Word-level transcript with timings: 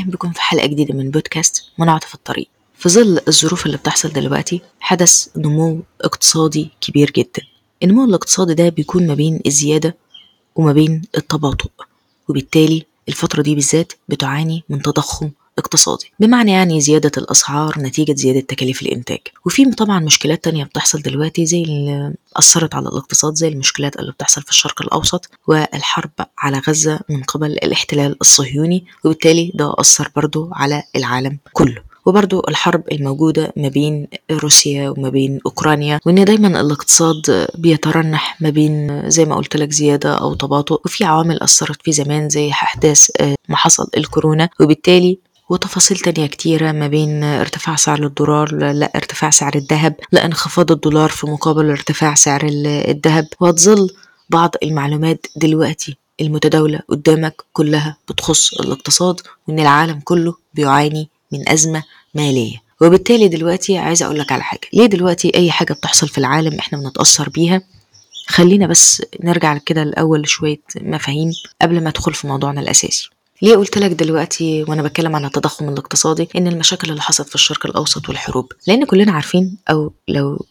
أهلا 0.00 0.10
بكم 0.10 0.32
في 0.32 0.40
حلقة 0.42 0.66
جديدة 0.66 0.94
من 0.94 1.10
بودكاست 1.10 1.64
منعطف 1.78 2.14
الطريق. 2.14 2.48
في 2.74 2.88
ظل 2.88 3.20
الظروف 3.28 3.66
اللي 3.66 3.76
بتحصل 3.76 4.08
دلوقتي 4.12 4.60
حدث 4.80 5.28
نمو 5.36 5.82
اقتصادي 6.00 6.70
كبير 6.80 7.10
جدا. 7.10 7.42
النمو 7.82 8.04
الاقتصادي 8.04 8.54
ده 8.54 8.68
بيكون 8.68 9.06
ما 9.06 9.14
بين 9.14 9.40
الزيادة 9.46 9.96
وما 10.56 10.72
بين 10.72 11.02
التباطؤ 11.16 11.68
وبالتالي 12.28 12.86
الفترة 13.08 13.42
دي 13.42 13.54
بالذات 13.54 13.92
بتعاني 14.08 14.64
من 14.68 14.82
تضخم 14.82 15.30
اقتصادي 15.60 16.12
بمعنى 16.20 16.50
يعني 16.52 16.80
زيادة 16.80 17.10
الأسعار 17.18 17.74
نتيجة 17.78 18.14
زيادة 18.14 18.40
تكاليف 18.40 18.82
الإنتاج. 18.82 19.18
وفي 19.46 19.64
طبعا 19.70 20.00
مشكلات 20.00 20.44
تانية 20.44 20.64
بتحصل 20.64 21.02
دلوقتي 21.02 21.46
زي 21.46 21.62
اللي 21.62 22.14
أثرت 22.36 22.74
على 22.74 22.88
الاقتصاد 22.88 23.34
زي 23.34 23.48
المشكلات 23.48 23.96
اللي 23.98 24.12
بتحصل 24.12 24.42
في 24.42 24.50
الشرق 24.50 24.82
الأوسط 24.82 25.30
والحرب 25.46 26.10
على 26.38 26.58
غزة 26.68 27.00
من 27.08 27.22
قبل 27.22 27.46
الاحتلال 27.52 28.16
الصهيوني 28.20 28.84
وبالتالي 29.04 29.52
ده 29.54 29.74
أثر 29.78 30.10
برضو 30.16 30.48
على 30.52 30.82
العالم 30.96 31.38
كله. 31.52 31.90
وبرضو 32.06 32.42
الحرب 32.48 32.82
الموجودة 32.92 33.52
ما 33.56 33.68
بين 33.68 34.06
روسيا 34.30 34.88
وما 34.90 35.08
بين 35.08 35.40
أوكرانيا 35.46 36.00
وإن 36.06 36.24
دايما 36.24 36.60
الاقتصاد 36.60 37.48
بيترنح 37.54 38.36
ما 38.40 38.50
بين 38.50 39.02
زي 39.10 39.24
ما 39.24 39.36
قلت 39.36 39.56
لك 39.56 39.72
زيادة 39.72 40.14
أو 40.18 40.34
تباطؤ. 40.34 40.80
وفي 40.84 41.04
عوامل 41.04 41.42
أثرت 41.42 41.82
فيه 41.82 41.92
زمان 41.92 42.28
زي 42.28 42.50
أحداث 42.50 43.10
ما 43.48 43.56
حصل 43.56 43.86
الكورونا 43.96 44.48
وبالتالي 44.60 45.18
وتفاصيل 45.50 45.98
تانية 45.98 46.26
كتيرة 46.26 46.72
ما 46.72 46.88
بين 46.88 47.24
ارتفاع 47.24 47.76
سعر 47.76 48.04
الدولار 48.06 48.54
لا 48.54 48.90
ارتفاع 48.96 49.30
سعر 49.30 49.54
الذهب 49.54 49.94
لا 50.12 50.24
انخفاض 50.24 50.72
الدولار 50.72 51.08
في 51.10 51.26
مقابل 51.26 51.70
ارتفاع 51.70 52.14
سعر 52.14 52.40
الذهب. 52.44 53.26
وهتظل 53.40 53.90
بعض 54.30 54.54
المعلومات 54.62 55.26
دلوقتي 55.36 55.96
المتداولة 56.20 56.80
قدامك 56.88 57.42
كلها 57.52 57.96
بتخص 58.08 58.54
الاقتصاد 58.54 59.20
وإن 59.48 59.60
العالم 59.60 60.00
كله 60.04 60.34
بيعاني 60.54 61.08
من 61.32 61.48
أزمة 61.48 61.82
مالية. 62.14 62.56
وبالتالي 62.80 63.28
دلوقتي 63.28 63.78
عايزة 63.78 64.06
أقول 64.06 64.18
لك 64.18 64.32
على 64.32 64.42
حاجة. 64.42 64.60
ليه 64.72 64.86
دلوقتي 64.86 65.32
أي 65.34 65.50
حاجة 65.50 65.72
بتحصل 65.72 66.08
في 66.08 66.18
العالم 66.18 66.58
إحنا 66.58 66.78
بنتأثر 66.78 67.28
بيها؟ 67.28 67.62
خلينا 68.26 68.66
بس 68.66 69.02
نرجع 69.24 69.58
كده 69.58 69.82
الأول 69.82 70.28
شوية 70.28 70.60
مفاهيم 70.80 71.32
قبل 71.62 71.80
ما 71.82 71.88
أدخل 71.88 72.14
في 72.14 72.26
موضوعنا 72.26 72.60
الأساسي. 72.60 73.10
ليه 73.42 73.56
قلت 73.56 73.78
لك 73.78 73.90
دلوقتي 73.90 74.62
وأنا 74.68 74.82
بتكلم 74.82 75.16
عن 75.16 75.24
التضخم 75.24 75.68
الاقتصادي 75.68 76.28
ان 76.36 76.46
المشاكل 76.48 76.90
اللي 76.90 77.02
حصلت 77.02 77.28
في 77.28 77.34
الشرق 77.34 77.66
الاوسط 77.66 78.08
والحروب؟ 78.08 78.52
لأن 78.66 78.84
كلنا 78.84 79.12
عارفين 79.12 79.56
أو 79.70 79.92
لو 80.08 80.46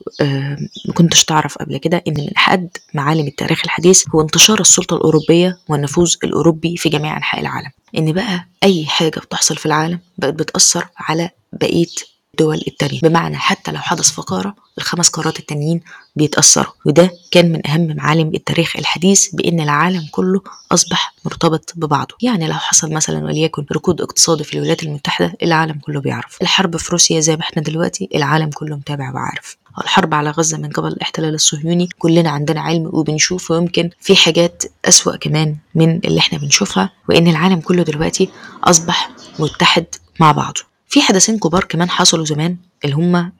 ما 0.87 0.93
كنتش 0.93 1.25
تعرف 1.25 1.57
قبل 1.57 1.77
كده 1.77 2.03
ان 2.07 2.13
من 2.17 2.29
احد 2.37 2.69
معالم 2.93 3.27
التاريخ 3.27 3.61
الحديث 3.65 4.03
هو 4.15 4.21
انتشار 4.21 4.59
السلطة 4.61 4.95
الأوروبية 4.95 5.57
والنفوذ 5.69 6.15
الأوروبي 6.23 6.77
في 6.77 6.89
جميع 6.89 7.17
أنحاء 7.17 7.41
العالم. 7.41 7.69
إن 7.97 8.11
بقى 8.13 8.45
أي 8.63 8.85
حاجة 8.85 9.19
بتحصل 9.19 9.55
في 9.57 9.65
العالم 9.65 9.99
بقت 10.17 10.33
بتأثر 10.33 10.87
على 10.97 11.29
بقية 11.53 11.85
الدول 12.33 12.61
التانية. 12.67 12.99
بمعنى 13.03 13.37
حتى 13.37 13.71
لو 13.71 13.77
حدث 13.79 14.11
فقارة 14.11 14.55
الخمس 14.77 15.09
قارات 15.09 15.39
التانيين 15.39 15.81
بيتأثروا. 16.15 16.73
وده 16.85 17.11
كان 17.31 17.51
من 17.51 17.67
أهم 17.67 17.95
معالم 17.95 18.31
التاريخ 18.35 18.75
الحديث 18.75 19.35
بأن 19.35 19.59
العالم 19.59 20.07
كله 20.11 20.41
أصبح 20.71 21.13
مرتبط 21.25 21.73
ببعضه. 21.75 22.15
يعني 22.21 22.47
لو 22.47 22.53
حصل 22.53 22.93
مثلا 22.93 23.23
وليكن 23.25 23.65
ركود 23.71 24.01
اقتصادي 24.01 24.43
في 24.43 24.53
الولايات 24.53 24.83
المتحدة 24.83 25.33
العالم 25.43 25.79
كله 25.79 26.01
بيعرف. 26.01 26.37
الحرب 26.41 26.77
في 26.77 26.91
روسيا 26.91 27.19
زي 27.19 27.35
ما 27.35 27.41
إحنا 27.41 27.61
دلوقتي 27.63 28.09
العالم 28.15 28.49
كله 28.49 28.75
متابع 28.75 29.13
وعارف. 29.13 29.57
الحرب 29.83 30.13
على 30.13 30.29
غزة 30.29 30.57
من 30.57 30.69
قبل 30.69 30.87
الاحتلال 30.87 31.33
الصهيوني 31.33 31.89
كلنا 31.99 32.29
عندنا 32.29 32.61
علم 32.61 32.89
وبنشوف 32.93 33.51
ويمكن 33.51 33.89
في 34.01 34.15
حاجات 34.15 34.63
أسوأ 34.85 35.15
كمان 35.15 35.55
من 35.75 35.99
اللي 36.05 36.19
إحنا 36.19 36.37
بنشوفها 36.37 36.89
وإن 37.09 37.27
العالم 37.27 37.59
كله 37.61 37.83
دلوقتي 37.83 38.29
أصبح 38.63 39.09
متحد 39.39 39.85
مع 40.19 40.31
بعضه. 40.31 40.68
في 40.89 41.01
حدثين 41.01 41.39
كبار 41.39 41.63
كمان 41.63 41.89
حصلوا 41.89 42.25
زمان 42.25 42.57
اللي 42.85 42.95
هم 42.95 43.31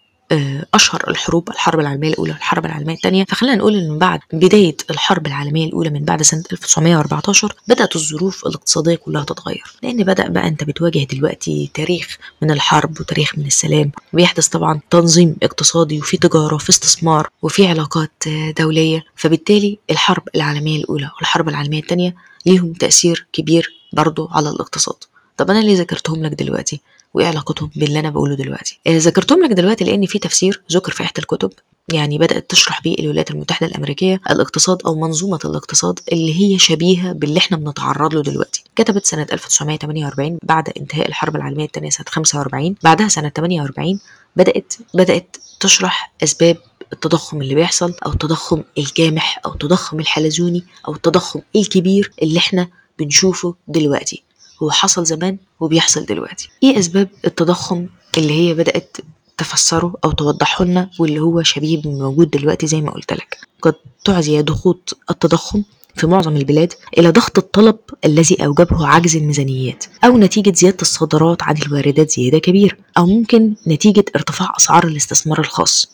أشهر 0.74 1.04
الحروب 1.10 1.50
الحرب 1.50 1.80
العالمية 1.80 2.10
الأولى 2.10 2.32
والحرب 2.32 2.66
العالمية 2.66 2.94
الثانية 2.94 3.24
فخلينا 3.24 3.56
نقول 3.56 3.76
إن 3.76 3.98
بعد 3.98 4.20
بداية 4.34 4.76
الحرب 4.90 5.28
العالمية 5.28 5.66
الأولى 5.68 5.90
من 5.90 6.06
بعد 6.06 6.22
سنة 6.22 6.44
1914 6.52 7.56
بدأت 7.68 7.96
الظروف 7.96 8.46
الاقتصادية 8.46 8.96
كلها 8.96 9.24
تتغير. 9.24 9.64
لأن 9.84 10.04
بدأ 10.04 10.28
بقى 10.28 10.48
أنت 10.48 10.64
بتواجه 10.64 11.04
دلوقتي 11.04 11.72
تاريخ 11.74 12.18
من 12.42 12.52
الحرب 12.52 13.00
وتاريخ 13.00 13.38
من 13.38 13.46
السلام 13.46 13.92
وبيحدث 14.14 14.48
طبعا 14.48 14.80
تنظيم 14.90 15.36
اقتصادي 15.44 16.00
وفي 16.00 16.18
تجارة 16.18 16.56
وفي 16.56 16.70
استثمار 16.70 17.30
وفي 17.42 17.68
علاقات 17.68 18.24
دولية. 18.60 19.04
فبالتالي 19.16 19.80
الحرب 19.90 20.24
العالمية 20.36 20.80
الأولى 20.80 21.10
والحرب 21.18 21.50
العالمية 21.50 21.80
الثانية 21.82 22.16
ليهم 22.46 22.74
تأثير 22.74 23.28
كبير 23.34 23.74
برضه 23.94 24.30
على 24.32 24.50
الاقتصاد. 24.50 24.96
طب 25.40 25.52
أنا 25.52 25.60
ليه 25.60 25.78
ذكرتهم 25.78 26.24
لك 26.26 26.32
دلوقتي؟ 26.32 26.82
وإيه 27.14 27.28
علاقتهم 27.28 27.72
باللي 27.76 28.00
أنا 28.00 28.10
بقوله 28.10 28.36
دلوقتي؟ 28.36 28.80
آه 28.88 28.98
ذكرتهم 28.98 29.44
لك 29.44 29.50
دلوقتي 29.52 29.84
لأن 29.84 30.06
في 30.06 30.20
تفسير 30.20 30.62
ذكر 30.72 30.92
في 30.92 31.04
إحدى 31.04 31.22
الكتب 31.22 31.52
يعني 31.94 32.18
بدأت 32.18 32.50
تشرح 32.50 32.82
بيه 32.82 32.96
الولايات 33.00 33.32
المتحدة 33.32 33.68
الأمريكية 33.68 34.22
الاقتصاد 34.30 34.78
أو 34.86 34.96
منظومة 34.96 35.40
الاقتصاد 35.46 36.00
اللي 36.12 36.42
هي 36.42 36.60
شبيهة 36.60 37.12
باللي 37.12 37.38
إحنا 37.38 37.58
بنتعرض 37.58 38.14
له 38.14 38.22
دلوقتي. 38.24 38.64
كتبت 38.76 39.06
سنة 39.06 39.28
1948 39.34 40.38
بعد 40.44 40.70
انتهاء 40.78 41.08
الحرب 41.08 41.36
العالمية 41.36 41.66
الثانية 41.66 41.90
سنة 41.90 42.06
45 42.10 42.76
بعدها 42.84 43.08
سنة 43.08 43.30
48 43.30 44.00
بدات 44.36 44.74
بدأت 44.94 45.38
تشرح 45.60 46.14
أسباب 46.24 46.58
التضخم 46.94 47.42
اللي 47.42 47.56
بيحصل 47.56 47.94
أو 48.06 48.12
التضخم 48.12 48.64
الجامح 48.78 49.42
أو 49.46 49.52
التضخم 49.54 50.00
الحلزوني 50.00 50.64
أو 50.88 50.94
التضخم 50.94 51.42
الكبير 51.56 52.12
اللي 52.22 52.40
إحنا 52.40 52.68
بنشوفه 53.00 53.56
دلوقتي. 53.68 54.24
هو 54.64 54.72
حصل 54.72 55.06
زمان 55.06 55.38
وبيحصل 55.60 56.06
دلوقتي. 56.06 56.50
إيه 56.64 56.80
أسباب 56.80 57.10
التضخم 57.26 57.88
اللي 58.18 58.34
هي 58.34 58.54
بدأت 58.54 58.98
تفسره 59.38 59.94
أو 60.04 60.12
توضحه 60.12 60.66
لنا 60.66 60.90
واللي 61.00 61.20
هو 61.20 61.44
شبيه 61.44 61.82
موجود 61.86 62.30
دلوقتي 62.30 62.68
زي 62.68 62.82
ما 62.82 62.92
قلت 62.92 63.14
لك؟ 63.14 63.38
قد 63.62 63.74
تعزي 64.06 64.42
ضغوط 64.42 64.98
التضخم 65.10 65.64
في 65.96 66.08
معظم 66.08 66.36
البلاد 66.38 66.74
إلى 66.98 67.10
ضغط 67.10 67.38
الطلب 67.38 67.78
الذي 68.06 68.46
أوجبه 68.46 68.88
عجز 68.88 69.16
الميزانيات 69.16 69.86
أو 70.04 70.18
نتيجة 70.18 70.54
زيادة 70.56 70.78
الصادرات 70.82 71.44
عن 71.44 71.58
الواردات 71.58 72.12
زيادة 72.12 72.40
كبيرة 72.40 72.78
أو 72.98 73.06
ممكن 73.06 73.56
نتيجة 73.68 74.06
ارتفاع 74.16 74.54
أسعار 74.58 74.88
الاستثمار 74.88 75.40
الخاص 75.40 75.92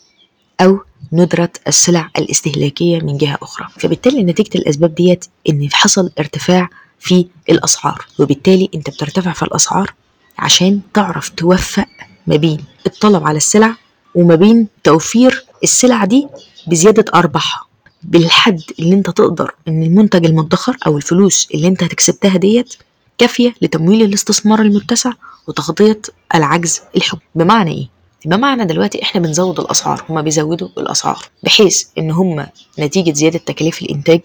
أو 0.60 0.78
ندرة 1.12 1.50
السلع 1.68 2.10
الاستهلاكية 2.18 2.98
من 2.98 3.16
جهة 3.16 3.38
أخرى. 3.42 3.68
فبالتالي 3.78 4.22
نتيجة 4.24 4.58
الأسباب 4.58 4.94
ديت 4.94 5.24
إن 5.48 5.68
حصل 5.72 6.10
ارتفاع 6.18 6.68
في 7.00 7.26
الأسعار 7.50 8.06
وبالتالي 8.18 8.68
أنت 8.74 8.90
بترتفع 8.90 9.32
في 9.32 9.42
الأسعار 9.42 9.94
عشان 10.38 10.80
تعرف 10.94 11.28
توفق 11.28 11.86
ما 12.26 12.36
بين 12.36 12.64
الطلب 12.86 13.24
على 13.26 13.36
السلع 13.36 13.76
وما 14.14 14.34
بين 14.34 14.68
توفير 14.84 15.44
السلع 15.62 16.04
دي 16.04 16.26
بزيادة 16.66 17.04
أرباحها. 17.14 17.66
بالحد 18.02 18.60
اللي 18.78 18.94
أنت 18.94 19.10
تقدر 19.10 19.54
إن 19.68 19.82
المنتج 19.82 20.26
المدخر 20.26 20.76
أو 20.86 20.96
الفلوس 20.96 21.48
اللي 21.54 21.68
أنت 21.68 21.82
هتكسبتها 21.82 22.36
ديت 22.36 22.74
كافية 23.18 23.54
لتمويل 23.62 24.02
الاستثمار 24.02 24.60
المتسع 24.60 25.12
وتغطية 25.46 26.00
العجز 26.34 26.80
الحكومي 26.96 27.22
بمعنى 27.34 27.70
إيه؟ 27.70 27.88
بمعنى 28.24 28.64
دلوقتي 28.64 29.02
إحنا 29.02 29.20
بنزود 29.20 29.60
الأسعار 29.60 30.04
هما 30.08 30.20
بيزودوا 30.22 30.68
الأسعار 30.78 31.24
بحيث 31.42 31.84
إن 31.98 32.10
هما 32.10 32.48
نتيجة 32.78 33.12
زيادة 33.12 33.38
تكاليف 33.38 33.82
الإنتاج 33.82 34.20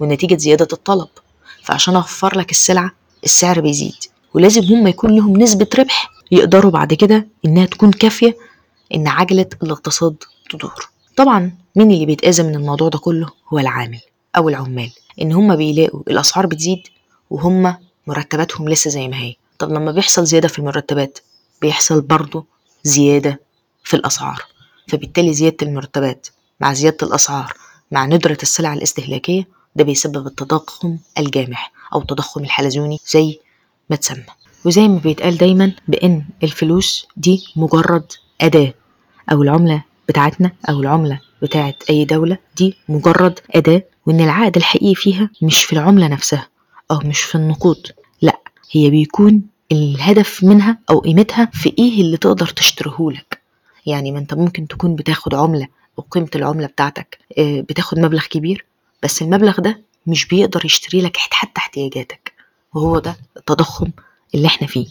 ونتيجة 0.00 0.36
زيادة 0.36 0.68
الطلب. 0.72 1.08
فعشان 1.62 1.96
أوفر 1.96 2.38
لك 2.38 2.50
السلعة 2.50 2.90
السعر 3.24 3.60
بيزيد 3.60 3.94
ولازم 4.34 4.62
هما 4.62 4.90
يكون 4.90 5.16
لهم 5.16 5.36
نسبة 5.36 5.66
ربح 5.78 6.10
يقدروا 6.30 6.70
بعد 6.70 6.94
كده 6.94 7.28
إنها 7.44 7.66
تكون 7.66 7.90
كافية 7.92 8.36
إن 8.94 9.08
عجلة 9.08 9.46
الاقتصاد 9.62 10.16
تدور. 10.50 10.88
طبعا 11.16 11.52
مين 11.76 11.90
اللي 11.90 12.06
بيتأذى 12.06 12.42
من 12.42 12.54
الموضوع 12.54 12.88
ده 12.88 12.98
كله؟ 12.98 13.28
هو 13.52 13.58
العامل 13.58 14.00
أو 14.36 14.48
العمال. 14.48 14.90
إن 15.22 15.32
هما 15.32 15.54
بيلاقوا 15.54 16.02
الأسعار 16.10 16.46
بتزيد 16.46 16.82
وهم 17.30 17.76
مرتباتهم 18.06 18.68
لسه 18.68 18.90
زي 18.90 19.08
ما 19.08 19.16
هي. 19.16 19.34
طب 19.58 19.70
لما 19.72 19.92
بيحصل 19.92 20.24
زيادة 20.24 20.48
في 20.48 20.58
المرتبات 20.58 21.18
بيحصل 21.62 22.00
برضه 22.00 22.44
زيادة 22.84 23.40
في 23.84 23.94
الأسعار. 23.94 24.42
فبالتالي 24.88 25.34
زيادة 25.34 25.56
المرتبات 25.62 26.26
مع 26.60 26.72
زيادة 26.72 27.06
الأسعار 27.06 27.52
مع 27.90 28.06
ندرة 28.06 28.38
السلع 28.42 28.72
الاستهلاكية 28.74 29.48
ده 29.76 29.84
بيسبب 29.84 30.26
التضخم 30.26 30.98
الجامح 31.18 31.72
أو 31.94 32.00
التضخم 32.00 32.44
الحلزوني 32.44 32.98
زي 33.06 33.38
ما 33.90 33.96
تسمى. 33.96 34.24
وزي 34.64 34.88
ما 34.88 34.98
بيتقال 34.98 35.36
دايما 35.38 35.72
بأن 35.88 36.24
الفلوس 36.42 37.06
دي 37.16 37.44
مجرد 37.56 38.12
أداة 38.40 38.74
أو 39.32 39.42
العملة 39.42 39.84
بتاعتنا 40.08 40.52
أو 40.68 40.80
العملة 40.80 41.20
بتاعت 41.42 41.82
أي 41.90 42.04
دولة 42.04 42.38
دي 42.56 42.76
مجرد 42.88 43.40
أداة 43.50 43.82
وإن 44.06 44.20
العائد 44.20 44.56
الحقيقي 44.56 44.94
فيها 44.94 45.30
مش 45.42 45.64
في 45.64 45.72
العملة 45.72 46.08
نفسها 46.08 46.48
أو 46.90 46.98
مش 47.04 47.20
في 47.22 47.34
النقود 47.34 47.86
لأ 48.22 48.40
هي 48.72 48.90
بيكون 48.90 49.42
الهدف 49.72 50.44
منها 50.44 50.78
أو 50.90 50.98
قيمتها 50.98 51.50
في 51.52 51.74
إيه 51.78 52.00
اللي 52.00 52.16
تقدر 52.16 52.46
تشتريهولك 52.46 53.40
يعني 53.86 54.12
ما 54.12 54.18
أنت 54.18 54.34
ممكن 54.34 54.68
تكون 54.68 54.94
بتاخد 54.96 55.34
عملة 55.34 55.66
وقيمة 55.96 56.28
العملة 56.36 56.66
بتاعتك 56.66 57.18
بتاخد 57.38 57.98
مبلغ 57.98 58.24
كبير 58.26 58.64
بس 59.02 59.22
المبلغ 59.22 59.60
ده 59.60 59.80
مش 60.06 60.26
بيقدر 60.26 60.64
يشتري 60.64 61.02
لك 61.02 61.16
حتى 61.16 61.52
احتياجاتك 61.58 62.32
وهو 62.74 62.98
ده 62.98 63.16
التضخم 63.36 63.90
اللي 64.34 64.46
إحنا 64.46 64.66
فيه. 64.66 64.86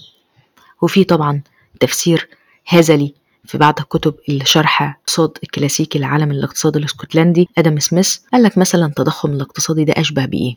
وفي 0.82 1.04
طبعا 1.04 1.42
تفسير 1.80 2.30
هزلي 2.68 3.14
في 3.46 3.58
بعض 3.58 3.80
الكتب 3.80 4.16
اللي 4.30 4.46
شرح 4.46 4.82
اقتصاد 4.82 5.38
الكلاسيكي 5.44 6.00
لعالم 6.00 6.32
الاقتصاد 6.32 6.78
الاسكتلندي 6.78 7.50
آدم 7.58 7.80
سميث 7.80 8.18
قال 8.34 8.44
لك 8.44 8.58
مثلا 8.58 8.86
التضخم 8.86 9.32
الاقتصادي 9.32 9.84
ده 9.84 9.94
أشبه 9.98 10.26
بإيه؟ 10.26 10.56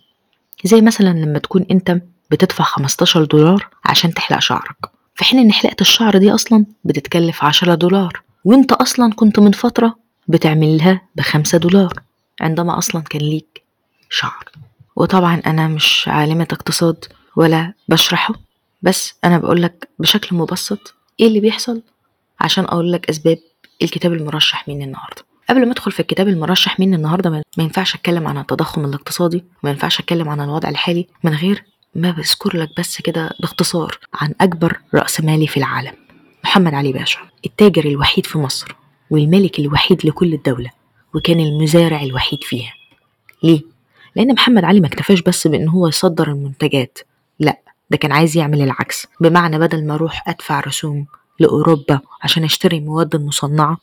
زي 0.65 0.81
مثلا 0.81 1.09
لما 1.09 1.39
تكون 1.39 1.67
أنت 1.71 2.01
بتدفع 2.31 2.65
15 2.65 3.25
دولار 3.25 3.69
عشان 3.85 4.15
تحلق 4.15 4.39
شعرك. 4.39 4.77
في 5.15 5.25
حين 5.25 5.39
إن 5.39 5.53
حلقة 5.53 5.77
الشعر 5.81 6.19
دي 6.19 6.31
أصلا 6.35 6.67
بتتكلف 6.85 7.45
10 7.45 7.75
دولار 7.75 8.23
وأنت 8.45 8.73
أصلا 8.73 9.13
كنت 9.13 9.39
من 9.39 9.53
فترة 9.53 9.97
بتعملها 10.29 11.01
بخمسة 11.17 11.59
دولار. 11.59 12.03
عندما 12.41 12.79
أصلا 12.79 13.03
كان 13.03 13.23
ليك 13.23 13.63
شعر. 14.11 14.45
وطبعا 14.97 15.43
أنا 15.47 15.69
مش 15.69 16.09
عالمة 16.09 16.49
اقتصاد 16.53 17.05
ولا 17.37 17.73
بشرحه 17.89 18.35
بس 18.83 19.15
أنا 19.25 19.39
بقولك 19.39 19.89
بشكل 19.99 20.37
مبسط 20.37 20.95
إيه 21.21 21.27
اللي 21.27 21.41
بيحصل؟ 21.41 21.83
عشان 22.41 22.65
أقول 22.65 22.93
لك 22.93 23.09
أسباب 23.11 23.39
الكتاب 23.83 24.13
المرشح 24.13 24.69
مني 24.69 24.85
النهارده. 24.85 25.23
قبل 25.51 25.67
ما 25.67 25.73
أدخل 25.73 25.93
في 25.93 26.01
الكتاب 26.01 26.29
المرشح 26.29 26.81
مني 26.81 26.97
النهارده 26.97 27.31
ما 27.31 27.43
ينفعش 27.59 27.95
أتكلم 27.95 28.27
عن 28.29 28.39
التضخم 28.39 28.85
الاقتصادي 28.85 29.45
وما 29.63 29.71
ينفعش 29.73 30.01
أتكلم 30.01 30.29
عن 30.29 30.41
الوضع 30.41 30.69
الحالي 30.69 31.07
من 31.25 31.35
غير 31.35 31.65
ما 31.95 32.11
بذكر 32.11 32.57
لك 32.57 32.69
بس 32.79 33.01
كده 33.03 33.31
باختصار 33.41 33.99
عن 34.15 34.35
أكبر 34.41 34.81
رأس 34.95 35.21
مالي 35.21 35.47
في 35.47 35.57
العالم 35.57 35.93
محمد 36.45 36.75
علي 36.75 36.93
باشا 36.93 37.21
التاجر 37.47 37.85
الوحيد 37.85 38.27
في 38.27 38.39
مصر 38.39 38.75
والملك 39.11 39.59
الوحيد 39.59 40.07
لكل 40.07 40.35
الدولة. 40.35 40.71
وكان 41.15 41.41
المزارع 41.41 42.03
الوحيد 42.03 42.45
فيها. 42.45 42.73
ليه؟ 43.43 43.63
لأن 44.17 44.33
محمد 44.33 44.65
علي 44.65 44.81
ما 44.81 44.87
اكتفاش 44.87 45.21
بس 45.21 45.47
بإن 45.47 45.69
هو 45.69 45.89
يصدر 45.89 46.29
المنتجات. 46.29 46.99
لا 47.39 47.59
ده 47.91 47.97
كان 47.97 48.13
عايز 48.13 48.37
يعمل 48.37 48.63
العكس. 48.63 49.07
بمعنى 49.21 49.59
بدل 49.59 49.87
ما 49.87 49.95
أروح 49.95 50.29
أدفع 50.29 50.61
رسوم 50.61 51.07
لأوروبا 51.41 52.01
عشان 52.23 52.45
أشتري 52.45 52.81
مواد 52.81 53.17
مصنعة 53.17 53.79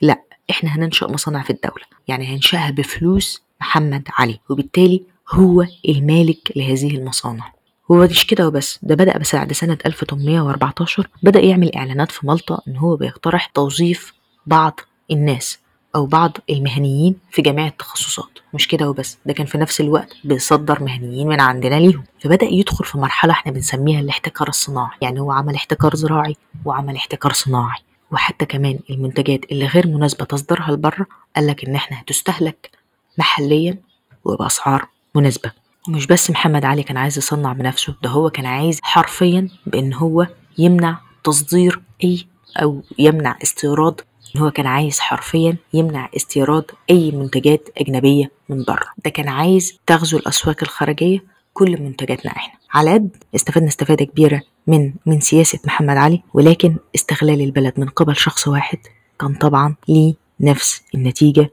لا 0.00 0.22
إحنا 0.50 0.70
هننشأ 0.76 1.06
مصانع 1.06 1.42
في 1.42 1.50
الدولة. 1.50 1.84
يعني 2.08 2.34
هنشأها 2.36 2.70
بفلوس 2.70 3.42
محمد 3.60 4.08
علي 4.18 4.40
وبالتالي 4.48 5.02
هو 5.30 5.66
المالك 5.88 6.52
لهذه 6.56 6.96
المصانع. 6.96 7.52
هو 7.90 7.96
مش 7.96 8.26
كده 8.26 8.48
وبس 8.48 8.78
ده 8.82 8.94
بدأ 8.94 9.18
بعد 9.32 9.52
سنة 9.52 9.78
1814 9.86 11.08
بدأ 11.22 11.40
يعمل 11.40 11.74
إعلانات 11.74 12.12
في 12.12 12.26
مالطا 12.26 12.60
إن 12.68 12.76
هو 12.76 12.96
بيقترح 12.96 13.46
توظيف 13.46 14.12
بعض 14.46 14.80
الناس. 15.10 15.58
أو 15.96 16.06
بعض 16.06 16.36
المهنيين 16.50 17.16
في 17.30 17.42
جميع 17.42 17.66
التخصصات 17.66 18.38
مش 18.54 18.68
كده 18.68 18.90
وبس 18.90 19.18
ده 19.26 19.32
كان 19.32 19.46
في 19.46 19.58
نفس 19.58 19.80
الوقت 19.80 20.16
بيصدر 20.24 20.82
مهنيين 20.82 21.28
من 21.28 21.40
عندنا 21.40 21.74
ليهم. 21.74 22.04
فبدأ 22.20 22.46
يدخل 22.46 22.84
في 22.84 22.98
مرحلة 22.98 23.32
إحنا 23.32 23.52
بنسميها 23.52 24.00
الاحتكار 24.00 24.48
الصناعي 24.48 24.96
يعني 25.02 25.20
هو 25.20 25.32
عمل 25.32 25.54
احتكار 25.54 25.94
زراعي 25.96 26.36
وعمل 26.64 26.96
احتكار 26.96 27.32
صناعي. 27.32 27.80
وحتى 28.12 28.44
كمان 28.46 28.78
المنتجات 28.90 29.40
اللي 29.52 29.66
غير 29.66 29.86
مناسبة 29.86 30.24
تصديرها 30.24 30.72
لبره 30.72 31.06
قالك 31.36 31.64
إن 31.64 31.74
إحنا 31.74 32.00
هتستهلك 32.00 32.70
محليا 33.18 33.78
وبأسعار 34.24 34.88
مناسبة. 35.14 35.52
ومش 35.88 36.06
بس 36.06 36.30
محمد 36.30 36.64
علي 36.64 36.82
كان 36.82 36.96
عايز 36.96 37.18
يصنع 37.18 37.52
بنفسه 37.52 37.94
ده 38.02 38.10
هو 38.10 38.30
كان 38.30 38.46
عايز 38.46 38.80
حرفيا 38.82 39.48
بإن 39.66 39.94
هو 39.94 40.26
يمنع 40.58 40.98
تصدير 41.24 41.82
أي 42.04 42.26
أو 42.62 42.82
يمنع 42.98 43.38
استيراد 43.42 44.00
هو 44.38 44.50
كان 44.50 44.66
عايز 44.66 44.98
حرفيا 45.00 45.56
يمنع 45.74 46.08
استيراد 46.16 46.64
أي 46.90 47.10
منتجات 47.10 47.68
أجنبية 47.78 48.30
من 48.48 48.64
بره. 48.64 48.86
ده 49.04 49.10
كان 49.10 49.28
عايز 49.28 49.78
تغزو 49.86 50.18
الأسواق 50.18 50.56
الخارجية 50.62 51.24
كل 51.54 51.82
منتجاتنا 51.82 52.32
إحنا. 52.32 52.54
على 52.74 52.92
قد 52.94 53.16
استفدنا 53.34 53.68
استفادة 53.68 54.04
كبيرة 54.04 54.42
من 54.66 54.92
من 55.06 55.20
سياسة 55.20 55.58
محمد 55.64 55.96
علي 55.96 56.22
ولكن 56.34 56.76
استغلال 56.94 57.40
البلد 57.40 57.72
من 57.76 57.88
قبل 57.88 58.16
شخص 58.16 58.48
واحد 58.48 58.78
كان 59.20 59.34
طبعا 59.34 59.74
ليه 59.88 60.14
نفس 60.40 60.82
النتيجة 60.94 61.50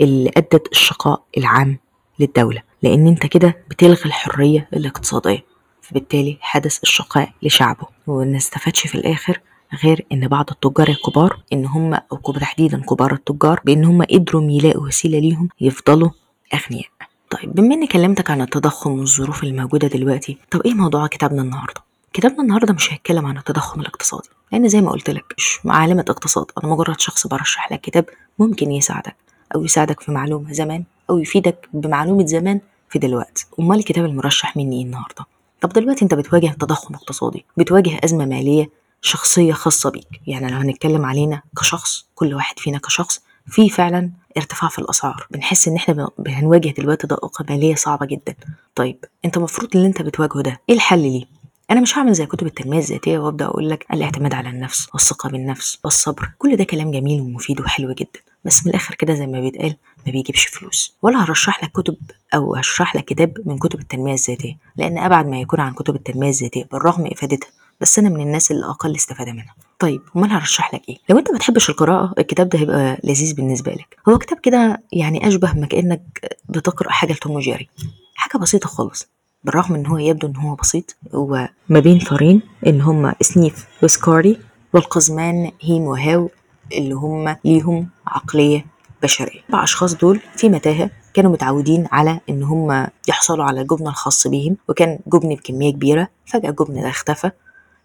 اللي 0.00 0.30
أدت 0.36 0.68
الشقاء 0.72 1.22
العام 1.38 1.78
للدولة. 2.18 2.62
لأن 2.82 3.06
أنت 3.06 3.26
كده 3.26 3.56
بتلغي 3.70 4.04
الحرية 4.06 4.68
الاقتصادية 4.72 5.44
فبالتالي 5.82 6.38
حدث 6.40 6.82
الشقاء 6.82 7.32
لشعبه 7.42 7.86
وما 8.06 8.36
استفادش 8.36 8.86
في 8.86 8.94
الآخر 8.94 9.40
غير 9.84 10.06
إن 10.12 10.28
بعض 10.28 10.50
التجار 10.50 10.88
الكبار 10.88 11.38
إن 11.52 11.66
هم 11.66 11.94
أو 11.94 12.32
تحديدا 12.32 12.80
كبار 12.80 13.12
التجار 13.12 13.60
بإن 13.64 13.84
هم 13.84 14.02
قدروا 14.02 14.50
يلاقوا 14.50 14.86
وسيلة 14.86 15.18
ليهم 15.18 15.48
يفضلوا 15.60 16.10
أغنياء. 16.54 16.86
طيب 17.30 17.54
بما 17.54 17.74
إني 17.74 17.86
كلمتك 17.86 18.30
عن 18.30 18.40
التضخم 18.40 18.98
والظروف 18.98 19.44
الموجودة 19.44 19.88
دلوقتي 19.88 20.38
طب 20.50 20.60
إيه 20.60 20.74
موضوع 20.74 21.06
كتابنا 21.06 21.42
النهارده؟ 21.42 21.80
كتابنا 22.12 22.42
النهارده 22.42 22.74
مش 22.74 22.92
هيتكلم 22.92 23.26
عن 23.26 23.36
التضخم 23.36 23.80
الاقتصادي. 23.80 24.28
لأن 24.52 24.68
زي 24.68 24.80
ما 24.80 24.90
قلت 24.90 25.10
لك 25.10 25.34
مش 25.38 25.58
عالمه 25.66 26.04
اقتصاد. 26.08 26.46
أنا 26.62 26.72
مجرد 26.72 27.00
شخص 27.00 27.26
برشح 27.26 27.72
لك 27.72 27.80
كتاب 27.80 28.04
ممكن 28.38 28.70
يساعدك 28.72 29.16
أو 29.54 29.64
يساعدك 29.64 30.00
في 30.00 30.12
معلومة 30.12 30.52
زمان 30.52 30.84
أو 31.10 31.18
يفيدك 31.18 31.68
بمعلومة 31.72 32.26
زمان 32.26 32.60
في 32.88 32.98
دلوقتي 32.98 33.46
أمال 33.60 33.78
الكتاب 33.78 34.04
المرشح 34.04 34.56
مني 34.56 34.76
إيه 34.78 34.84
النهارده؟ 34.84 35.24
طب 35.60 35.68
دلوقتي 35.68 36.04
أنت 36.04 36.14
بتواجه 36.14 36.46
تضخم 36.60 36.94
اقتصادي 36.94 37.44
بتواجه 37.56 38.00
أزمة 38.04 38.24
مالية 38.24 38.81
شخصية 39.02 39.52
خاصة 39.52 39.90
بيك. 39.90 40.08
يعني 40.26 40.50
لو 40.52 40.56
هنتكلم 40.58 41.04
علينا 41.06 41.42
كشخص 41.58 42.04
كل 42.14 42.34
واحد 42.34 42.58
فينا 42.58 42.78
كشخص 42.78 43.20
في 43.46 43.68
فعلا 43.70 44.10
ارتفاع 44.36 44.70
في 44.70 44.78
الأسعار. 44.78 45.26
بنحس 45.30 45.68
إن 45.68 45.76
إحنا 45.76 46.08
بنواجه 46.18 46.68
دلوقتي 46.68 47.06
ضائقه 47.06 47.44
ماليه 47.50 47.74
صعبة 47.74 48.06
جدا. 48.06 48.34
طيب 48.74 49.04
أنت 49.24 49.36
المفروض 49.36 49.76
اللي 49.76 49.86
أنت 49.86 50.02
بتواجهه 50.02 50.42
ده 50.42 50.60
إيه 50.68 50.74
الحل 50.74 50.98
ليه؟ 50.98 51.24
أنا 51.70 51.80
مش 51.80 51.98
هعمل 51.98 52.12
زي 52.12 52.26
كتب 52.26 52.46
التنمية 52.46 52.78
الذاتية 52.78 53.18
وأبدأ 53.18 53.44
أقول 53.44 53.70
لك 53.70 53.86
الاعتماد 53.92 54.34
على 54.34 54.48
النفس 54.48 54.88
والثقه 54.94 55.28
بالنفس 55.28 55.78
والصبر 55.84 56.30
كل 56.38 56.56
ده 56.56 56.64
كلام 56.64 56.90
جميل 56.90 57.20
ومفيد 57.20 57.60
وحلو 57.60 57.92
جدا. 57.92 58.20
بس 58.44 58.66
من 58.66 58.70
الآخر 58.70 58.94
كده 58.94 59.14
زي 59.14 59.26
ما 59.26 59.40
بيتقال 59.40 59.76
ما 60.06 60.12
بيجيبش 60.12 60.46
فلوس. 60.46 60.94
ولا 61.02 61.24
هرشح 61.24 61.64
لك 61.64 61.72
كتب 61.72 61.96
أو 62.34 62.54
هشرح 62.56 62.96
لك 62.96 63.04
كتاب 63.04 63.38
من 63.46 63.58
كتب 63.58 63.80
التنمية 63.80 64.14
الذاتية 64.14 64.56
لأن 64.76 64.98
أبعد 64.98 65.26
ما 65.26 65.40
يكون 65.40 65.60
عن 65.60 65.72
كتب 65.74 65.94
التنمية 65.94 66.28
الذاتية 66.28 66.64
بالرغم 66.72 67.06
إفادتها. 67.06 67.48
بس 67.82 67.98
أنا 67.98 68.08
من 68.08 68.20
الناس 68.20 68.50
اللي 68.50 68.66
أقل 68.66 68.96
استفادة 68.96 69.32
منها. 69.32 69.54
طيب 69.78 70.02
أمال 70.16 70.30
هرشح 70.30 70.74
لك 70.74 70.82
إيه؟ 70.88 70.96
لو 71.08 71.18
أنت 71.18 71.30
ما 71.30 71.36
بتحبش 71.36 71.70
القراءة 71.70 72.14
الكتاب 72.18 72.48
ده 72.48 72.58
هيبقى 72.58 72.98
لذيذ 73.04 73.34
بالنسبة 73.34 73.72
لك. 73.72 73.96
هو 74.08 74.18
كتاب 74.18 74.38
كده 74.38 74.82
يعني 74.92 75.28
أشبه 75.28 75.52
ما 75.52 75.66
كأنك 75.66 76.02
بتقرأ 76.48 76.90
حاجة 76.90 77.12
لتوم 77.12 77.32
وجيري. 77.32 77.68
حاجة 78.14 78.40
بسيطة 78.42 78.68
خالص 78.68 79.08
بالرغم 79.44 79.74
إن 79.74 79.86
هو 79.86 79.98
يبدو 79.98 80.26
إن 80.26 80.36
هو 80.36 80.54
بسيط 80.54 80.96
هو 81.14 81.48
ما 81.68 81.80
بين 81.80 81.98
ثارين 81.98 82.42
إن 82.66 82.80
هم 82.80 83.12
سنيف 83.20 83.66
وسكاري 83.82 84.38
والقزمان 84.72 85.50
هيم 85.62 85.82
وهاو 85.82 86.30
اللي 86.72 86.94
هم 86.94 87.36
ليهم 87.44 87.88
عقلية 88.06 88.66
بشرية. 89.02 89.40
الاربع 89.48 89.62
أشخاص 89.64 89.94
دول 89.94 90.20
في 90.36 90.48
متاهة 90.48 90.90
كانوا 91.14 91.32
متعودين 91.32 91.88
على 91.92 92.20
إن 92.30 92.42
هم 92.42 92.86
يحصلوا 93.08 93.44
على 93.44 93.60
الجبن 93.60 93.86
الخاص 93.88 94.26
بهم 94.26 94.56
وكان 94.68 94.98
جبن 95.06 95.28
بكمية 95.34 95.72
كبيرة 95.72 96.08
فجأة 96.26 96.50
الجبن 96.50 96.82
ده 96.82 96.88
اختفى 96.88 97.30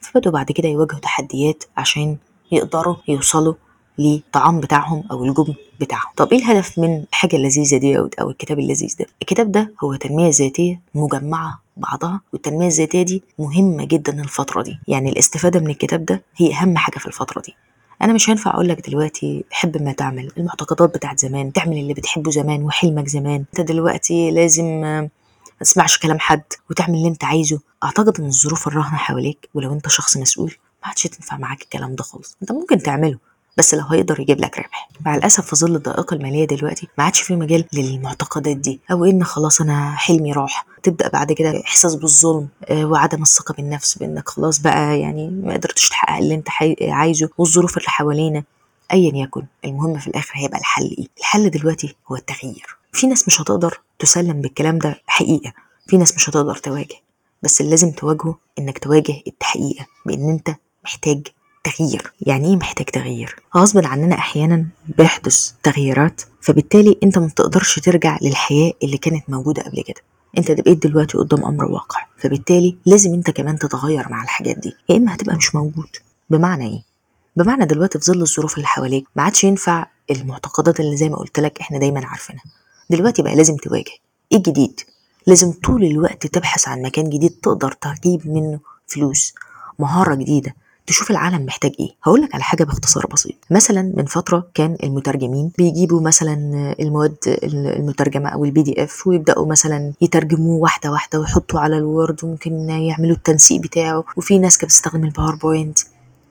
فبدوا 0.02 0.32
بعد 0.32 0.52
كده 0.52 0.70
يواجهوا 0.70 1.00
تحديات 1.00 1.64
عشان 1.78 2.18
يقدروا 2.52 2.96
يوصلوا 3.08 3.54
للطعام 3.98 4.60
بتاعهم 4.60 5.04
أو 5.12 5.26
الجبن 5.26 5.54
بتاعهم. 5.80 6.12
طب 6.18 6.34
إيه 6.34 6.40
الهدف 6.40 6.80
من 6.80 7.04
الحاجة 7.10 7.36
اللذيذة 7.36 7.78
دي 7.78 8.00
أو, 8.00 8.30
الكتاب 8.30 8.60
اللذيذ 8.60 8.96
ده؟ 9.00 9.06
الكتاب 9.22 9.52
ده 9.52 9.74
هو 9.84 9.96
تنمية 9.96 10.30
ذاتية 10.30 10.82
مجمعة 10.96 11.62
بعضها 11.78 12.22
والتنمية 12.34 12.68
الذاتية 12.68 13.02
دي 13.02 13.24
مهمة 13.40 13.86
جدا 13.86 14.22
الفترة 14.22 14.62
دي. 14.62 14.80
يعني 14.88 15.10
الاستفادة 15.10 15.60
من 15.60 15.70
الكتاب 15.70 16.06
ده 16.06 16.22
هي 16.36 16.54
أهم 16.54 16.78
حاجة 16.78 16.98
في 17.00 17.08
الفترة 17.08 17.42
دي. 17.42 17.56
أنا 18.02 18.14
مش 18.14 18.30
هينفع 18.30 18.52
أقول 18.52 18.68
لك 18.70 18.90
دلوقتي 18.90 19.44
حب 19.52 19.82
ما 19.82 19.92
تعمل 19.92 20.32
المعتقدات 20.38 20.96
بتاعت 20.96 21.20
زمان 21.20 21.54
تعمل 21.54 21.78
اللي 21.78 21.94
بتحبه 21.94 22.32
زمان 22.32 22.64
وحلمك 22.64 23.08
زمان. 23.08 23.46
أنت 23.60 23.62
دلوقتي 23.62 24.32
لازم 24.32 24.84
ما 25.60 25.66
تسمعش 25.66 25.98
كلام 25.98 26.20
حد 26.20 26.44
وتعمل 26.70 26.96
اللي 26.96 27.08
انت 27.08 27.24
عايزه. 27.24 27.60
أعتقد 27.84 28.20
إن 28.20 28.26
الظروف 28.26 28.68
الراهنة 28.68 28.98
حواليك 28.98 29.50
ولو 29.54 29.74
أنت 29.74 29.88
شخص 29.88 30.18
مسؤول 30.18 30.56
ما 30.82 30.88
عادش 30.88 31.04
تنفع 31.04 31.38
معاك 31.38 31.62
الكلام 31.62 31.96
ده 31.96 32.04
خالص. 32.04 32.38
أنت 32.42 32.52
ممكن 32.52 32.78
تعمله 32.84 33.18
بس 33.58 33.74
لو 33.74 33.86
هيقدر 33.86 34.20
يجيب 34.20 34.40
لك 34.40 34.58
ربح. 34.60 34.90
مع 35.06 35.16
الأسف 35.16 35.46
في 35.46 35.56
ظل 35.56 35.76
الضائقة 35.76 36.14
المالية 36.14 36.46
دلوقتي 36.46 36.88
ما 36.98 37.04
عادش 37.04 37.22
في 37.22 37.36
مجال 37.36 37.66
للمعتقدات 37.74 38.58
دي. 38.58 38.80
أو 38.92 39.06
إن 39.06 39.24
خلاص 39.24 39.62
أنا 39.62 39.96
حلمي 39.96 40.32
راح. 40.34 40.66
تبدأ 40.84 41.08
بعد 41.10 41.32
كده 41.32 41.62
إحساس 41.66 41.96
بالظلم 41.96 42.48
آه، 42.66 42.86
وعدم 42.86 43.22
الثقة 43.22 43.54
بالنفس 43.54 43.98
بإنك 43.98 44.30
خلاص 44.30 44.60
بقى 44.60 45.00
يعني 45.00 45.28
ما 45.30 45.54
قدرتش 45.54 45.90
تحقق 45.90 46.18
اللي 46.18 46.36
أنت 46.36 46.48
عايزه 46.82 47.30
والظروف 47.38 47.78
اللي 47.78 47.90
حوالينا. 47.90 48.44
ايا 48.94 49.12
يكن 49.16 49.44
المهم 49.66 50.00
في 50.00 50.08
الآخر 50.08 50.32
هيبقى 50.36 50.60
الحل 50.60 50.96
إيه؟ 50.98 51.08
الحل 51.20 51.50
دلوقتي 51.50 51.96
هو 52.12 52.16
التغيير. 52.16 52.77
في 52.98 53.08
ناس 53.08 53.28
مش 53.28 53.42
هتقدر 53.42 53.80
تسلم 54.00 54.42
بالكلام 54.42 54.78
ده 54.78 55.02
حقيقه 55.08 55.54
في 55.88 55.98
ناس 55.98 56.16
مش 56.16 56.30
هتقدر 56.30 56.56
تواجه. 56.56 56.96
بس 57.44 57.62
اللي 57.62 57.70
لازم 57.72 57.92
تواجهه 57.92 58.38
إنك 58.60 58.78
تواجه 58.80 59.22
التحقيقة 59.28 59.86
بإن 60.06 60.30
أنت 60.30 60.56
محتاج 60.84 61.28
تغيير. 61.64 62.14
يعني 62.22 62.48
إيه 62.50 62.56
محتاج 62.56 62.86
تغيير؟ 62.86 63.36
غصب 63.58 63.86
عننا 63.86 64.16
أحيانا 64.16 64.66
بيحدث 64.98 65.52
تغييرات 65.64 66.22
فبالتالي 66.42 66.98
أنت 67.04 67.18
ما 67.18 67.28
تقدرش 67.28 67.80
ترجع 67.80 68.18
للحياة 68.22 68.72
اللي 68.84 68.98
كانت 68.98 69.30
موجودة 69.30 69.62
قبل 69.64 69.84
كده. 69.88 70.02
أنت 70.38 70.52
بقيت 70.52 70.88
دلوقتي 70.88 71.18
قدام 71.18 71.46
أمر 71.46 71.66
واقع. 71.66 72.06
فبالتالي 72.18 72.78
لازم 72.86 73.14
أنت 73.14 73.30
كمان 73.30 73.60
تتغير 73.60 74.10
مع 74.10 74.24
الحاجات 74.24 74.58
دي. 74.58 74.74
يا 74.90 74.98
إما 74.98 75.16
هتبقى 75.16 75.36
مش 75.36 75.56
موجود. 75.56 75.90
بمعنى 76.30 76.68
إيه؟ 76.68 76.82
بمعنى 77.36 77.66
دلوقتي 77.66 78.00
في 78.00 78.06
ظل 78.06 78.22
الظروف 78.22 78.56
اللي 78.56 78.68
حواليك 78.68 79.06
ما 79.16 79.24
عادش 79.24 79.44
ينفع 79.44 79.86
المعتقدات 80.12 80.80
اللي 80.80 80.98
زي 80.98 81.10
ما 81.10 81.16
قلت 81.18 81.40
لك 81.40 81.60
إحنا 81.60 81.80
دايما 81.80 82.06
عارفينها. 82.06 82.44
دلوقتي 82.90 83.22
بقى 83.22 83.36
لازم 83.36 83.56
تواجه 83.56 83.92
إيه 84.32 84.38
الجديد؟ 84.38 84.80
لازم 85.28 85.52
طول 85.52 85.84
الوقت 85.84 86.28
تبحث 86.28 86.68
عن 86.68 86.82
مكان 86.82 87.10
جديد 87.10 87.32
تقدر 87.44 87.72
تجيب 87.72 88.28
منه 88.28 88.60
فلوس 88.88 89.34
مهارة 89.80 90.16
جديدة 90.16 90.56
تشوف 90.88 91.12
العالم 91.12 91.46
محتاج 91.46 91.72
إيه. 91.80 91.90
هقول 92.04 92.22
لك 92.22 92.36
على 92.36 92.44
حاجة 92.44 92.64
باختصار 92.64 93.06
بسيط. 93.14 93.36
مثلا 93.52 93.94
من 93.98 94.06
فترة 94.06 94.48
كان 94.54 94.78
المترجمين 94.84 95.52
بيجيبوا 95.58 96.02
مثلا 96.02 96.34
المواد 96.80 97.16
المترجمة 97.54 98.30
أو 98.30 98.46
ال 98.46 98.62
PDF 98.62 99.08
ويبدأوا 99.08 99.46
مثلا 99.48 99.94
يترجموه 100.02 100.58
واحدة 100.62 100.92
واحدة 100.92 101.20
ويحطوا 101.20 101.60
على 101.60 101.78
ال 101.78 101.87
Word 101.87 102.24
وممكن 102.24 102.70
يعملوا 102.70 103.16
التنسيق 103.16 103.62
بتاعه. 103.62 104.04
وفي 104.18 104.40
ناس 104.40 104.58
كانت 104.58 104.72
بتستخدم 104.72 105.04
ال 105.04 105.11
PowerPoint 105.11 105.80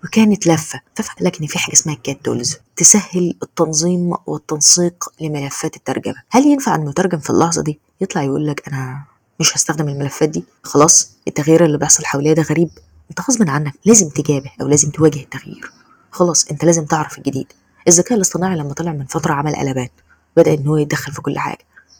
وكانت 0.07 0.47
لفة. 0.47 0.81
ففعل 0.95 1.17
لك 1.21 1.41
ان 1.41 1.47
في 1.47 1.59
حاجة 1.59 1.73
اسمها 1.73 1.95
CAT 1.95 2.25
tools 2.25 2.57
تسهل 2.77 3.37
التنظيم 3.43 4.15
والتنسيق 4.27 5.05
لملفات 5.21 5.77
الترجمة. 5.77 6.15
هل 6.31 6.47
ينفع 6.47 6.75
المترجم 6.75 7.19
في 7.19 7.31
اللحظة 7.31 7.63
دي 7.63 7.81
يطلع 8.01 8.23
يقول 8.23 8.47
لك 8.47 8.69
أنا 8.69 9.05
مش 9.41 9.57
هستخدم 9.57 9.89
الملفات 9.89 10.29
دي؟ 10.29 10.45
خلاص 10.63 11.11
التغيير 11.29 11.65
اللي 11.65 11.79
بيحصل 11.79 12.05
حواليا 12.05 12.33
ده 12.35 12.43
غريب. 12.43 12.71
أنت 13.11 13.21
غصب 13.21 13.51
عنك 13.51 13.73
لازم 13.85 14.09
تجابه 14.09 14.51
أو 14.61 14.69
لازم 14.69 14.91
تواجه 14.91 15.21
التغيير. 15.21 15.71
خلاص 16.11 16.47
أنت 16.51 16.65
لازم 16.65 16.85
تعرف 16.85 17.19
الجديد. 17.19 17.53
الذكاء 17.89 18.17
الاصطناعي 18.17 18.57
لما 18.57 18.73
طلع 18.73 18.93
من 18.93 19.07
فترة 19.07 19.33
عمل 19.33 19.57
قلبان 19.57 19.89
بدأ 20.37 20.55
إن 20.55 20.67
هو 20.67 20.77
يتدخل 20.77 21.13
في 21.13 21.21
كل 21.23 21.39
حاجة. 21.39 21.59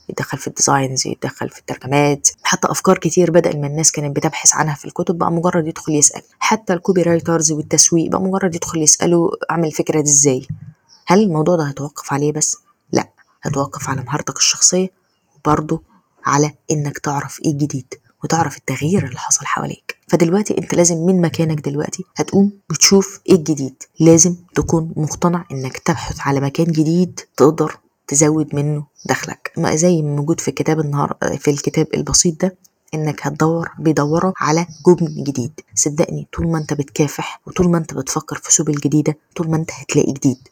يتدخل 0.09 0.39
في 0.39 0.47
ال 0.47 0.54
designs 0.54 1.07
يتدخل 1.07 1.49
في 1.51 1.59
الترجمات. 1.59 2.29
حتى 2.43 2.69
أفكار 2.71 2.99
كتير 2.99 3.31
بدأ 3.31 3.57
ما 3.57 3.67
الناس 3.67 3.91
كانت 3.91 4.17
بتبحث 4.17 4.55
عنها 4.55 4.75
في 4.75 4.85
الكتب 4.85 5.19
بقى 5.19 5.33
مجرد 5.33 5.67
يدخل 5.67 5.95
يسأل. 5.95 6.23
حتى 6.39 6.73
ال 6.73 7.03
copywriters 7.03 7.53
والتسويق 7.53 8.11
بقى 8.11 8.21
مجرد 8.21 8.55
يدخل 8.55 8.83
يساله 8.83 9.31
أعمل 9.51 9.69
الفكرة 9.69 10.01
دي 10.01 10.11
إزاي؟ 10.11 10.47
هل 11.07 11.23
الموضوع 11.23 11.57
ده 11.57 11.69
هيتوقف 11.69 12.13
عليه 12.13 12.33
بس؟ 12.33 12.57
لا 12.93 13.09
هتوقف 13.43 13.89
على 13.89 14.03
مهارتك 14.03 14.37
الشخصية 14.37 14.89
وبرضه 15.37 15.83
على 16.27 16.55
إنك 16.71 16.99
تعرف 16.99 17.41
إيه 17.45 17.51
الجديد 17.51 17.95
وتعرف 18.25 18.57
التغيير 18.57 19.05
اللي 19.07 19.19
حصل 19.19 19.47
حواليك. 19.47 19.97
فدلوقتي 20.09 20.59
أنت 20.59 20.75
لازم 20.75 20.97
من 21.07 21.21
مكانك 21.21 21.61
دلوقتي 21.69 22.05
هتقوم 22.17 22.53
بتشوف 22.71 23.21
إيه 23.29 23.35
الجديد. 23.35 23.83
لازم 24.01 24.37
تكون 24.55 24.93
مقتنع 24.97 25.45
إنك 25.53 25.79
تبحث 25.79 26.21
على 26.21 26.41
مكان 26.41 26.67
جديد 26.67 27.21
تقدر 27.37 27.79
تزود 28.09 28.55
منه 28.55 28.85
دخلك. 29.07 29.53
ما 29.57 29.77
زي 29.77 30.03
موجود 30.03 30.41
في 30.41 30.51
كتاب 30.51 30.81
النهار 30.81 31.17
في 31.39 31.51
الكتاب 31.51 31.87
البسيط 31.95 32.41
ده 32.43 32.57
إنك 32.95 33.27
هتدور 33.27 33.71
بيدوروا 33.79 34.33
على 34.37 34.67
جبن 34.87 35.25
جديد. 35.25 35.61
صدقني 35.75 36.27
طول 36.33 36.47
ما 36.49 36.59
أنت 36.59 36.73
بتكافح 36.75 37.41
وطول 37.47 37.69
ما 37.71 37.79
أنت 37.79 37.95
بتفكر 37.95 38.37
في 38.37 38.53
سبل 38.55 38.73
جديده 38.73 39.17
طول 39.37 39.51
ما 39.51 39.57
أنت 39.57 39.71
هتلاقي 39.73 40.13
جديد. 40.13 40.49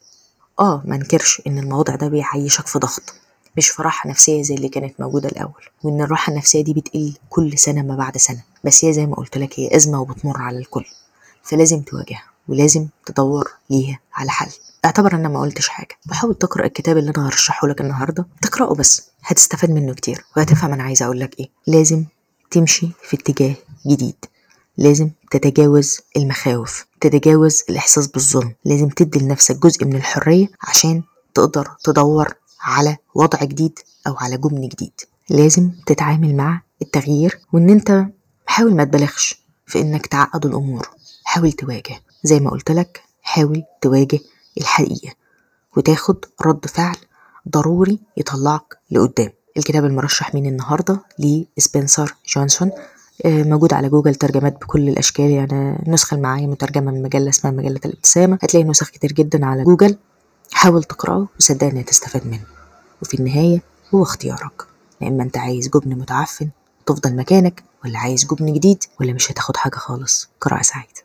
آه 0.59 0.81
ما 0.85 0.95
انكرش 0.95 1.41
إن 1.47 1.57
الموضوع 1.57 1.95
ده 1.95 2.07
بيعيشك 2.07 2.67
في 2.67 2.79
ضغط 2.79 3.13
مش 3.57 3.69
في 3.69 3.81
راحة 3.83 4.09
نفسية 4.09 4.43
زي 4.43 4.55
اللي 4.55 4.69
كانت 4.69 5.01
موجودة 5.01 5.29
الأول 5.29 5.63
وإن 5.83 6.01
الراحة 6.01 6.31
النفسية 6.31 6.63
دي 6.63 6.73
بتقل 6.73 7.13
كل 7.29 7.57
سنة 7.57 7.81
ما 7.81 7.95
بعد 7.95 8.17
سنة. 8.17 8.43
بس 8.63 8.85
هي 8.85 8.93
زي 8.93 9.05
ما 9.05 9.15
قلت 9.15 9.37
لك 9.37 9.59
هي 9.59 9.75
أزمة 9.75 10.01
وبتمر 10.01 10.37
على 10.41 10.57
الكل 10.57 10.85
فلازم 11.43 11.81
تواجهها. 11.81 12.23
ولازم 12.47 12.87
تدور 13.05 13.51
ليها 13.69 13.99
على 14.13 14.29
حل. 14.29 14.51
اعتبر 14.85 15.13
أنا 15.15 15.29
ما 15.29 15.41
قلتش 15.41 15.67
حاجة. 15.67 15.97
بحاول 16.05 16.35
تقرأ 16.35 16.65
الكتاب 16.65 16.97
اللي 16.97 17.11
أنا 17.17 17.27
هرشحه 17.27 17.67
لك 17.67 17.81
النهارده. 17.81 18.25
تقرأه 18.41 18.75
بس. 18.75 19.09
هتستفاد 19.23 19.71
منه 19.71 19.93
كتير. 19.93 20.25
وهتفهم 20.37 20.73
أنا 20.73 20.83
عايزة 20.83 21.05
أقول 21.05 21.19
لك 21.19 21.39
إيه. 21.39 21.49
لازم 21.67 22.05
تمشي 22.51 22.89
في 23.03 23.15
اتجاه 23.17 23.55
جديد. 23.87 24.15
لازم 24.77 25.09
تتجاوز 25.31 25.99
المخاوف. 26.17 26.85
تتجاوز 27.01 27.63
الاحساس 27.69 28.07
بالظلم. 28.07 28.53
لازم 28.65 28.89
تدي 28.89 29.19
لنفسك 29.19 29.55
جزء 29.55 29.85
من 29.85 29.95
الحرية 29.95 30.47
عشان 30.61 31.03
تقدر 31.33 31.71
تدور 31.83 32.35
على 32.61 32.97
وضع 33.15 33.39
جديد 33.43 33.79
أو 34.07 34.15
على 34.17 34.37
جبن 34.37 34.61
جديد. 34.67 35.01
لازم 35.29 35.71
تتعامل 35.85 36.35
مع 36.35 36.61
التغيير. 36.81 37.39
وان 37.53 37.69
انت 37.69 38.05
حاول 38.45 38.75
ما 38.75 38.83
تبالغش 38.83 39.41
في 39.67 39.81
انك 39.81 40.05
تعقد 40.07 40.45
الأمور. 40.45 40.89
حاول 41.23 41.51
تواجه. 41.51 42.01
زي 42.25 42.39
ما 42.39 42.49
قلت 42.49 42.71
لك 42.71 43.01
حاول 43.21 43.63
تواجه 43.81 44.19
الحقيقة 44.57 45.13
وتاخد 45.77 46.25
رد 46.41 46.65
فعل 46.65 46.95
ضروري 47.49 47.99
يطلعك 48.17 48.77
لقدام. 48.91 49.31
الكتاب 49.57 49.85
المرشح 49.85 50.35
من 50.35 50.45
النهارده 50.45 50.99
لسبنسر 51.19 52.15
جونسون 52.35 52.71
موجود 53.25 53.73
على 53.73 53.89
جوجل 53.89 54.15
ترجمات 54.15 54.53
بكل 54.61 54.89
الأشكال 54.89 55.31
يعني 55.31 55.83
النسخة 55.87 56.15
اللي 56.15 56.47
مترجمة 56.47 56.91
من 56.91 57.03
مجلة 57.03 57.29
اسمها 57.29 57.53
مجلة 57.53 57.79
الابتسامة. 57.85 58.39
هتلاقي 58.41 58.63
نسخ 58.63 58.89
كتير 58.89 59.11
جدا 59.11 59.45
على 59.45 59.63
جوجل. 59.63 59.97
حاول 60.51 60.83
تقرأه 60.83 61.27
وصدقني 61.39 61.81
هتستفاد 61.81 62.27
منه. 62.27 62.45
وفي 63.01 63.13
النهاية 63.19 63.61
هو 63.95 64.03
اختيارك. 64.03 64.63
يا 65.01 65.07
إما 65.07 65.23
أنت 65.23 65.37
عايز 65.37 65.69
جبن 65.69 65.95
متعفن 65.95 66.49
تفضل 66.85 67.15
مكانك 67.15 67.63
ولا 67.85 67.99
عايز 67.99 68.25
جبن 68.25 68.53
جديد 68.53 68.83
ولا 69.01 69.13
مش 69.13 69.31
هتاخد 69.31 69.57
حاجة 69.57 69.75
خالص. 69.75 70.29
قراءة 70.41 70.61
سعيدة. 70.61 71.01